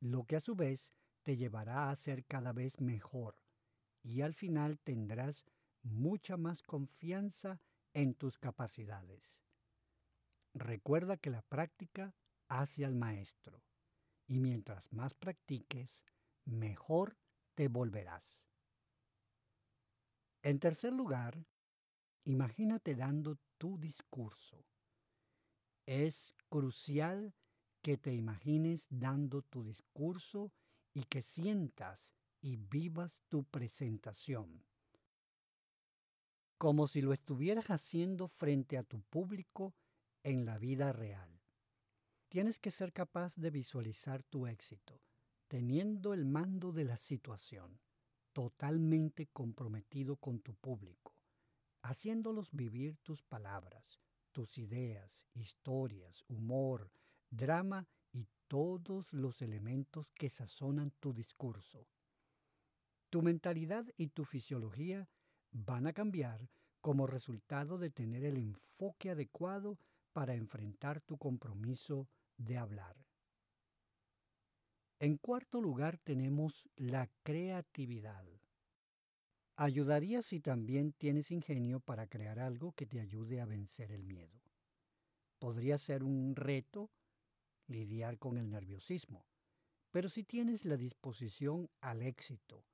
lo 0.00 0.24
que 0.24 0.36
a 0.36 0.40
su 0.40 0.54
vez 0.54 0.92
te 1.22 1.36
llevará 1.36 1.90
a 1.90 1.96
ser 1.96 2.24
cada 2.24 2.52
vez 2.52 2.80
mejor 2.80 3.36
y 4.02 4.20
al 4.20 4.34
final 4.34 4.78
tendrás 4.78 5.44
mucha 5.82 6.36
más 6.36 6.62
confianza 6.62 7.60
en 7.92 8.14
tus 8.14 8.38
capacidades. 8.38 9.45
Recuerda 10.58 11.18
que 11.18 11.28
la 11.28 11.42
práctica 11.42 12.14
hace 12.48 12.86
al 12.86 12.94
maestro 12.94 13.62
y 14.26 14.40
mientras 14.40 14.90
más 14.90 15.12
practiques, 15.12 16.02
mejor 16.46 17.18
te 17.54 17.68
volverás. 17.68 18.42
En 20.42 20.58
tercer 20.58 20.94
lugar, 20.94 21.44
imagínate 22.24 22.94
dando 22.94 23.36
tu 23.58 23.76
discurso. 23.78 24.64
Es 25.84 26.34
crucial 26.48 27.34
que 27.82 27.98
te 27.98 28.14
imagines 28.14 28.86
dando 28.88 29.42
tu 29.42 29.62
discurso 29.62 30.54
y 30.94 31.04
que 31.04 31.20
sientas 31.20 32.16
y 32.40 32.56
vivas 32.56 33.20
tu 33.28 33.44
presentación, 33.44 34.64
como 36.56 36.86
si 36.86 37.02
lo 37.02 37.12
estuvieras 37.12 37.66
haciendo 37.66 38.28
frente 38.28 38.78
a 38.78 38.82
tu 38.84 39.02
público 39.02 39.74
en 40.26 40.44
la 40.44 40.58
vida 40.58 40.92
real. 40.92 41.40
Tienes 42.28 42.58
que 42.58 42.72
ser 42.72 42.92
capaz 42.92 43.36
de 43.36 43.48
visualizar 43.50 44.24
tu 44.24 44.48
éxito, 44.48 45.00
teniendo 45.46 46.12
el 46.14 46.24
mando 46.24 46.72
de 46.72 46.82
la 46.82 46.96
situación, 46.96 47.78
totalmente 48.32 49.28
comprometido 49.28 50.16
con 50.16 50.40
tu 50.40 50.56
público, 50.56 51.14
haciéndolos 51.82 52.50
vivir 52.50 52.96
tus 53.04 53.22
palabras, 53.22 54.00
tus 54.32 54.58
ideas, 54.58 55.22
historias, 55.32 56.24
humor, 56.26 56.90
drama 57.30 57.86
y 58.12 58.26
todos 58.48 59.12
los 59.12 59.42
elementos 59.42 60.10
que 60.10 60.28
sazonan 60.28 60.90
tu 60.98 61.12
discurso. 61.12 61.86
Tu 63.10 63.22
mentalidad 63.22 63.86
y 63.96 64.08
tu 64.08 64.24
fisiología 64.24 65.08
van 65.52 65.86
a 65.86 65.92
cambiar 65.92 66.50
como 66.80 67.06
resultado 67.06 67.78
de 67.78 67.90
tener 67.90 68.24
el 68.24 68.38
enfoque 68.38 69.10
adecuado 69.10 69.78
para 70.16 70.32
enfrentar 70.34 71.02
tu 71.02 71.18
compromiso 71.18 72.08
de 72.38 72.56
hablar. 72.56 72.96
En 74.98 75.18
cuarto 75.18 75.60
lugar 75.60 75.98
tenemos 75.98 76.66
la 76.74 77.10
creatividad. 77.22 78.24
Ayudaría 79.56 80.22
si 80.22 80.40
también 80.40 80.94
tienes 80.94 81.30
ingenio 81.30 81.80
para 81.80 82.06
crear 82.06 82.38
algo 82.38 82.72
que 82.72 82.86
te 82.86 82.98
ayude 82.98 83.42
a 83.42 83.44
vencer 83.44 83.92
el 83.92 84.04
miedo. 84.04 84.40
Podría 85.38 85.76
ser 85.76 86.02
un 86.02 86.34
reto 86.34 86.90
lidiar 87.66 88.16
con 88.16 88.38
el 88.38 88.48
nerviosismo, 88.48 89.26
pero 89.90 90.08
si 90.08 90.24
tienes 90.24 90.64
la 90.64 90.78
disposición 90.78 91.68
al 91.82 92.00
éxito 92.00 92.64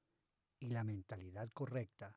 y 0.61 0.69
la 0.69 0.85
mentalidad 0.85 1.51
correcta, 1.53 2.17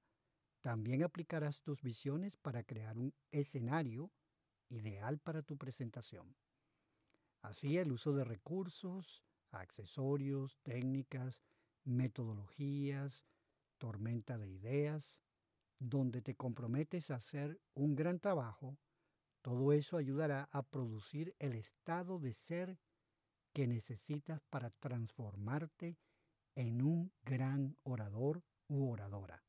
también 0.62 1.04
aplicarás 1.04 1.64
tus 1.64 1.82
visiones 1.82 2.38
para 2.38 2.64
crear 2.64 2.96
un 3.00 3.12
escenario 3.32 4.12
ideal 4.70 5.20
para 5.20 5.42
tu 5.42 5.58
presentación. 5.58 6.36
Así 7.42 7.78
el 7.78 7.92
uso 7.92 8.14
de 8.14 8.24
recursos, 8.24 9.24
accesorios, 9.52 10.58
técnicas, 10.64 11.42
metodologías, 11.84 13.26
tormenta 13.78 14.38
de 14.38 14.50
ideas, 14.50 15.22
donde 15.80 16.22
te 16.22 16.36
comprometes 16.36 17.12
a 17.12 17.16
hacer 17.16 17.60
un 17.74 17.96
gran 17.96 18.20
trabajo, 18.20 18.78
todo 19.42 19.74
eso 19.74 19.98
ayudará 19.98 20.50
a 20.52 20.64
producir 20.64 21.36
el 21.38 21.54
estado 21.54 22.18
de 22.20 22.34
ser 22.34 22.80
que 23.54 23.68
necesitas 23.68 24.42
para 24.50 24.72
transformarte 24.72 25.98
en 26.56 26.82
un 26.82 27.12
gran 27.24 27.78
orador 27.84 28.44
u 28.68 28.90
oradora. 28.90 29.44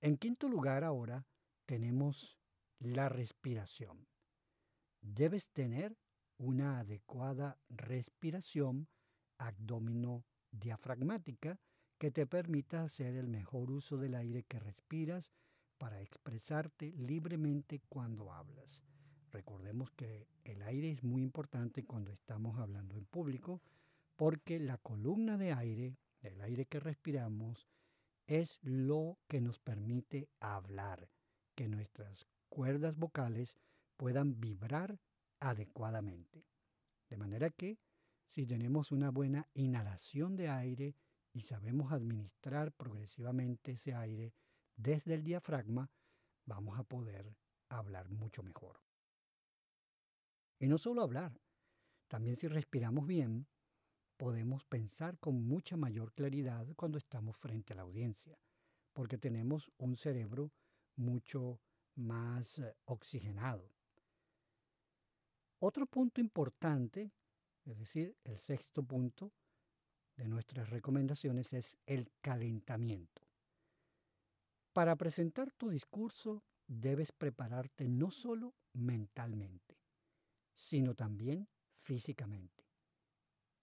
En 0.00 0.16
quinto 0.16 0.48
lugar 0.48 0.84
ahora 0.84 1.26
tenemos 1.66 2.38
la 2.78 3.08
respiración. 3.08 4.06
Debes 5.00 5.48
tener 5.48 5.96
una 6.38 6.80
adecuada 6.80 7.58
respiración 7.68 8.88
abdomino-diafragmática 9.38 11.60
que 11.98 12.10
te 12.10 12.26
permita 12.26 12.82
hacer 12.82 13.14
el 13.14 13.28
mejor 13.28 13.70
uso 13.70 13.96
del 13.96 14.14
aire 14.14 14.42
que 14.42 14.58
respiras 14.58 15.32
para 15.78 16.00
expresarte 16.00 16.92
libremente 16.92 17.80
cuando 17.88 18.32
hablas. 18.32 18.82
Recordemos 19.30 19.90
que 19.90 20.28
el 20.44 20.62
aire 20.62 20.92
es 20.92 21.02
muy 21.02 21.22
importante 21.22 21.84
cuando 21.84 22.12
estamos 22.12 22.58
hablando 22.58 22.96
en 22.96 23.04
público 23.04 23.60
porque 24.16 24.60
la 24.60 24.78
columna 24.78 25.36
de 25.36 25.52
aire, 25.52 25.98
el 26.22 26.40
aire 26.40 26.66
que 26.66 26.80
respiramos, 26.80 27.68
es 28.26 28.58
lo 28.62 29.18
que 29.26 29.40
nos 29.40 29.58
permite 29.58 30.28
hablar, 30.40 31.10
que 31.54 31.68
nuestras 31.68 32.26
cuerdas 32.54 32.96
vocales 32.96 33.58
puedan 33.96 34.38
vibrar 34.38 35.00
adecuadamente. 35.40 36.46
De 37.10 37.16
manera 37.16 37.50
que 37.50 37.80
si 38.28 38.46
tenemos 38.46 38.92
una 38.92 39.10
buena 39.10 39.48
inhalación 39.54 40.36
de 40.36 40.48
aire 40.48 40.94
y 41.32 41.40
sabemos 41.40 41.90
administrar 41.90 42.70
progresivamente 42.70 43.72
ese 43.72 43.92
aire 43.92 44.34
desde 44.76 45.14
el 45.14 45.24
diafragma, 45.24 45.90
vamos 46.46 46.78
a 46.78 46.84
poder 46.84 47.36
hablar 47.70 48.08
mucho 48.08 48.44
mejor. 48.44 48.80
Y 50.60 50.68
no 50.68 50.78
solo 50.78 51.02
hablar, 51.02 51.40
también 52.06 52.36
si 52.36 52.46
respiramos 52.46 53.08
bien, 53.08 53.48
podemos 54.16 54.64
pensar 54.64 55.18
con 55.18 55.44
mucha 55.44 55.76
mayor 55.76 56.12
claridad 56.12 56.68
cuando 56.76 56.98
estamos 56.98 57.36
frente 57.36 57.72
a 57.72 57.76
la 57.76 57.82
audiencia, 57.82 58.38
porque 58.92 59.18
tenemos 59.18 59.72
un 59.76 59.96
cerebro 59.96 60.52
mucho 60.94 61.60
más 61.96 62.58
eh, 62.58 62.74
oxigenado. 62.84 63.70
Otro 65.58 65.86
punto 65.86 66.20
importante, 66.20 67.12
es 67.64 67.78
decir, 67.78 68.16
el 68.24 68.38
sexto 68.38 68.82
punto 68.82 69.32
de 70.16 70.28
nuestras 70.28 70.70
recomendaciones 70.70 71.52
es 71.52 71.78
el 71.86 72.10
calentamiento. 72.20 73.22
Para 74.72 74.96
presentar 74.96 75.52
tu 75.52 75.70
discurso 75.70 76.42
debes 76.66 77.12
prepararte 77.12 77.88
no 77.88 78.10
solo 78.10 78.54
mentalmente, 78.72 79.78
sino 80.54 80.94
también 80.94 81.48
físicamente. 81.76 82.64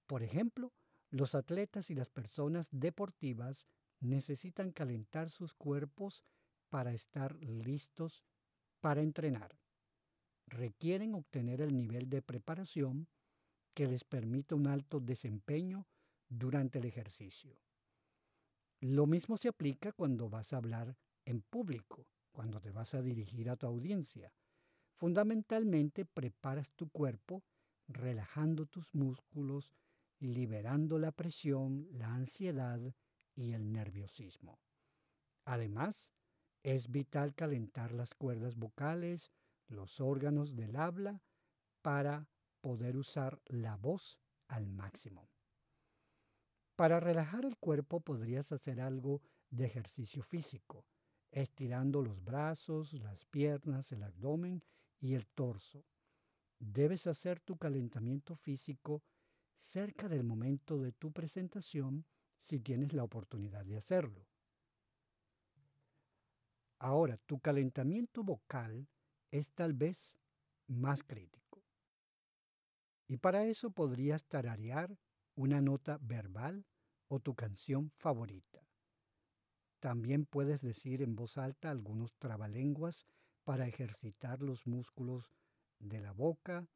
Por 0.07 0.23
ejemplo, 0.23 0.73
los 1.09 1.35
atletas 1.35 1.89
y 1.89 1.95
las 1.95 2.09
personas 2.09 2.69
deportivas 2.71 3.67
necesitan 3.99 4.71
calentar 4.71 5.29
sus 5.29 5.53
cuerpos 5.53 6.23
para 6.71 6.93
estar 6.93 7.35
listos 7.43 8.23
para 8.79 9.01
entrenar. 9.01 9.59
Requieren 10.47 11.13
obtener 11.13 11.61
el 11.61 11.75
nivel 11.75 12.09
de 12.09 12.21
preparación 12.21 13.07
que 13.73 13.87
les 13.87 14.05
permita 14.05 14.55
un 14.55 14.67
alto 14.67 15.01
desempeño 15.01 15.85
durante 16.29 16.79
el 16.79 16.85
ejercicio. 16.85 17.59
Lo 18.79 19.05
mismo 19.05 19.37
se 19.37 19.49
aplica 19.49 19.91
cuando 19.91 20.29
vas 20.29 20.53
a 20.53 20.57
hablar 20.57 20.97
en 21.25 21.41
público, 21.41 22.07
cuando 22.31 22.61
te 22.61 22.71
vas 22.71 22.93
a 22.93 23.01
dirigir 23.01 23.49
a 23.49 23.57
tu 23.57 23.67
audiencia. 23.67 24.33
Fundamentalmente 24.95 26.05
preparas 26.05 26.71
tu 26.71 26.89
cuerpo 26.89 27.43
relajando 27.87 28.65
tus 28.65 28.95
músculos, 28.95 29.73
liberando 30.19 30.99
la 30.99 31.11
presión, 31.11 31.87
la 31.91 32.13
ansiedad 32.13 32.79
y 33.35 33.51
el 33.51 33.73
nerviosismo. 33.73 34.57
Además, 35.45 36.11
es 36.63 36.91
vital 36.91 37.33
calentar 37.33 37.91
las 37.91 38.13
cuerdas 38.13 38.55
vocales, 38.55 39.31
los 39.67 39.99
órganos 39.99 40.55
del 40.55 40.75
habla, 40.75 41.21
para 41.81 42.27
poder 42.61 42.97
usar 42.97 43.41
la 43.47 43.75
voz 43.75 44.19
al 44.47 44.67
máximo. 44.67 45.29
Para 46.75 46.99
relajar 46.99 47.45
el 47.45 47.57
cuerpo 47.57 47.99
podrías 47.99 48.51
hacer 48.51 48.81
algo 48.81 49.21
de 49.49 49.65
ejercicio 49.65 50.23
físico, 50.23 50.85
estirando 51.31 52.01
los 52.01 52.23
brazos, 52.23 52.93
las 52.93 53.25
piernas, 53.25 53.91
el 53.91 54.03
abdomen 54.03 54.63
y 54.99 55.15
el 55.15 55.27
torso. 55.27 55.85
Debes 56.59 57.07
hacer 57.07 57.39
tu 57.39 57.57
calentamiento 57.57 58.35
físico 58.35 59.03
cerca 59.55 60.07
del 60.07 60.23
momento 60.23 60.79
de 60.79 60.91
tu 60.91 61.11
presentación 61.11 62.05
si 62.37 62.59
tienes 62.59 62.93
la 62.93 63.03
oportunidad 63.03 63.65
de 63.65 63.77
hacerlo. 63.77 64.30
Ahora, 66.83 67.17
tu 67.27 67.39
calentamiento 67.39 68.23
vocal 68.23 68.87
es 69.29 69.51
tal 69.51 69.73
vez 69.73 70.17
más 70.65 71.03
crítico. 71.03 71.61
Y 73.07 73.17
para 73.17 73.45
eso 73.45 73.69
podrías 73.69 74.25
tararear 74.25 74.97
una 75.35 75.61
nota 75.61 75.99
verbal 76.01 76.65
o 77.07 77.19
tu 77.19 77.35
canción 77.35 77.91
favorita. 77.97 78.67
También 79.79 80.25
puedes 80.25 80.61
decir 80.61 81.03
en 81.03 81.15
voz 81.15 81.37
alta 81.37 81.69
algunos 81.69 82.15
trabalenguas 82.15 83.05
para 83.43 83.67
ejercitar 83.67 84.41
los 84.41 84.65
músculos 84.65 85.35
de 85.77 86.01
la 86.01 86.13
boca, 86.13 86.67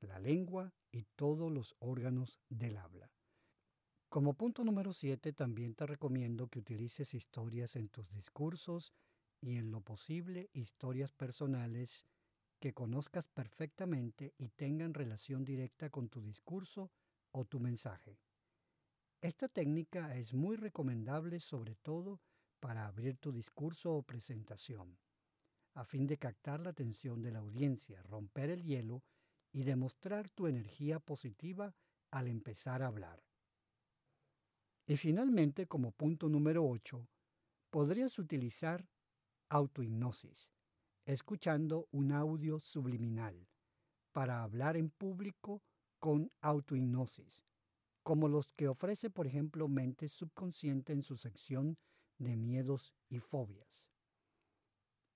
la 0.00 0.18
lengua 0.18 0.74
y 0.92 1.04
todos 1.16 1.50
los 1.50 1.74
órganos 1.78 2.42
del 2.50 2.76
habla. 2.76 3.10
Como 4.10 4.34
punto 4.34 4.64
número 4.64 4.92
7, 4.92 5.32
también 5.32 5.74
te 5.74 5.86
recomiendo 5.86 6.48
que 6.48 6.58
utilices 6.58 7.14
historias 7.14 7.74
en 7.74 7.88
tus 7.88 8.10
discursos 8.10 8.92
y 9.46 9.58
en 9.58 9.70
lo 9.70 9.80
posible 9.80 10.50
historias 10.54 11.12
personales 11.12 12.04
que 12.58 12.74
conozcas 12.74 13.28
perfectamente 13.28 14.34
y 14.38 14.48
tengan 14.48 14.92
relación 14.92 15.44
directa 15.44 15.88
con 15.88 16.08
tu 16.08 16.20
discurso 16.20 16.90
o 17.30 17.44
tu 17.44 17.60
mensaje. 17.60 18.18
Esta 19.20 19.46
técnica 19.48 20.16
es 20.16 20.34
muy 20.34 20.56
recomendable 20.56 21.38
sobre 21.38 21.76
todo 21.76 22.20
para 22.58 22.86
abrir 22.86 23.18
tu 23.18 23.30
discurso 23.30 23.94
o 23.94 24.02
presentación, 24.02 24.98
a 25.74 25.84
fin 25.84 26.08
de 26.08 26.18
captar 26.18 26.60
la 26.60 26.70
atención 26.70 27.22
de 27.22 27.30
la 27.30 27.38
audiencia, 27.38 28.02
romper 28.02 28.50
el 28.50 28.64
hielo 28.64 29.04
y 29.52 29.62
demostrar 29.62 30.28
tu 30.28 30.48
energía 30.48 30.98
positiva 30.98 31.72
al 32.10 32.26
empezar 32.26 32.82
a 32.82 32.88
hablar. 32.88 33.22
Y 34.88 34.96
finalmente, 34.96 35.68
como 35.68 35.92
punto 35.92 36.28
número 36.28 36.66
8, 36.66 37.06
podrías 37.70 38.18
utilizar 38.18 38.88
autohipnosis, 39.48 40.50
escuchando 41.04 41.88
un 41.92 42.12
audio 42.12 42.58
subliminal, 42.60 43.48
para 44.12 44.42
hablar 44.42 44.76
en 44.76 44.90
público 44.90 45.62
con 45.98 46.30
autohipnosis 46.40 47.46
como 48.06 48.28
los 48.28 48.52
que 48.52 48.68
ofrece, 48.68 49.10
por 49.10 49.26
ejemplo, 49.26 49.66
Mente 49.66 50.06
Subconsciente 50.06 50.92
en 50.92 51.02
su 51.02 51.16
sección 51.16 51.76
de 52.18 52.36
miedos 52.36 52.94
y 53.08 53.18
fobias. 53.18 53.88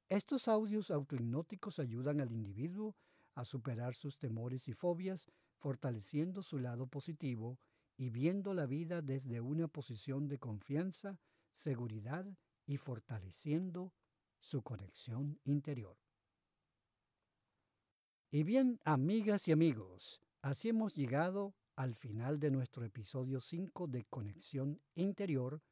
Estos 0.09 0.49
audios 0.49 0.91
autohipnóticos 0.91 1.79
ayudan 1.79 2.21
al 2.21 2.33
individuo 2.33 2.97
a 3.37 3.45
superar 3.45 3.95
sus 3.95 4.19
temores 4.19 4.67
y 4.67 4.73
fobias, 4.73 5.31
fortaleciendo 5.61 6.43
su 6.43 6.59
lado 6.59 6.89
positivo 6.89 7.61
y 7.97 8.11
viendo 8.11 8.55
la 8.55 8.67
vida 8.67 9.03
desde 9.03 9.41
una 9.41 9.69
posición 9.69 10.27
de 10.27 10.41
confianza, 10.41 11.21
seguridad 11.53 12.27
y 12.67 12.77
fortaleciendo 12.77 13.93
su 14.41 14.63
conexión 14.63 15.39
interior. 15.45 15.97
Y 18.31 18.43
bien, 18.43 18.81
amigas 18.85 19.49
y 19.49 19.53
amigos, 19.53 20.21
así 20.43 20.69
hemos 20.69 20.95
llegado 20.95 21.55
al 21.77 21.95
final 21.95 22.39
de 22.39 22.51
nuestro 22.51 22.85
episodio 22.85 23.41
5 23.41 23.87
de 23.89 24.05
Conexión 24.05 24.81
Interior, 24.95 25.63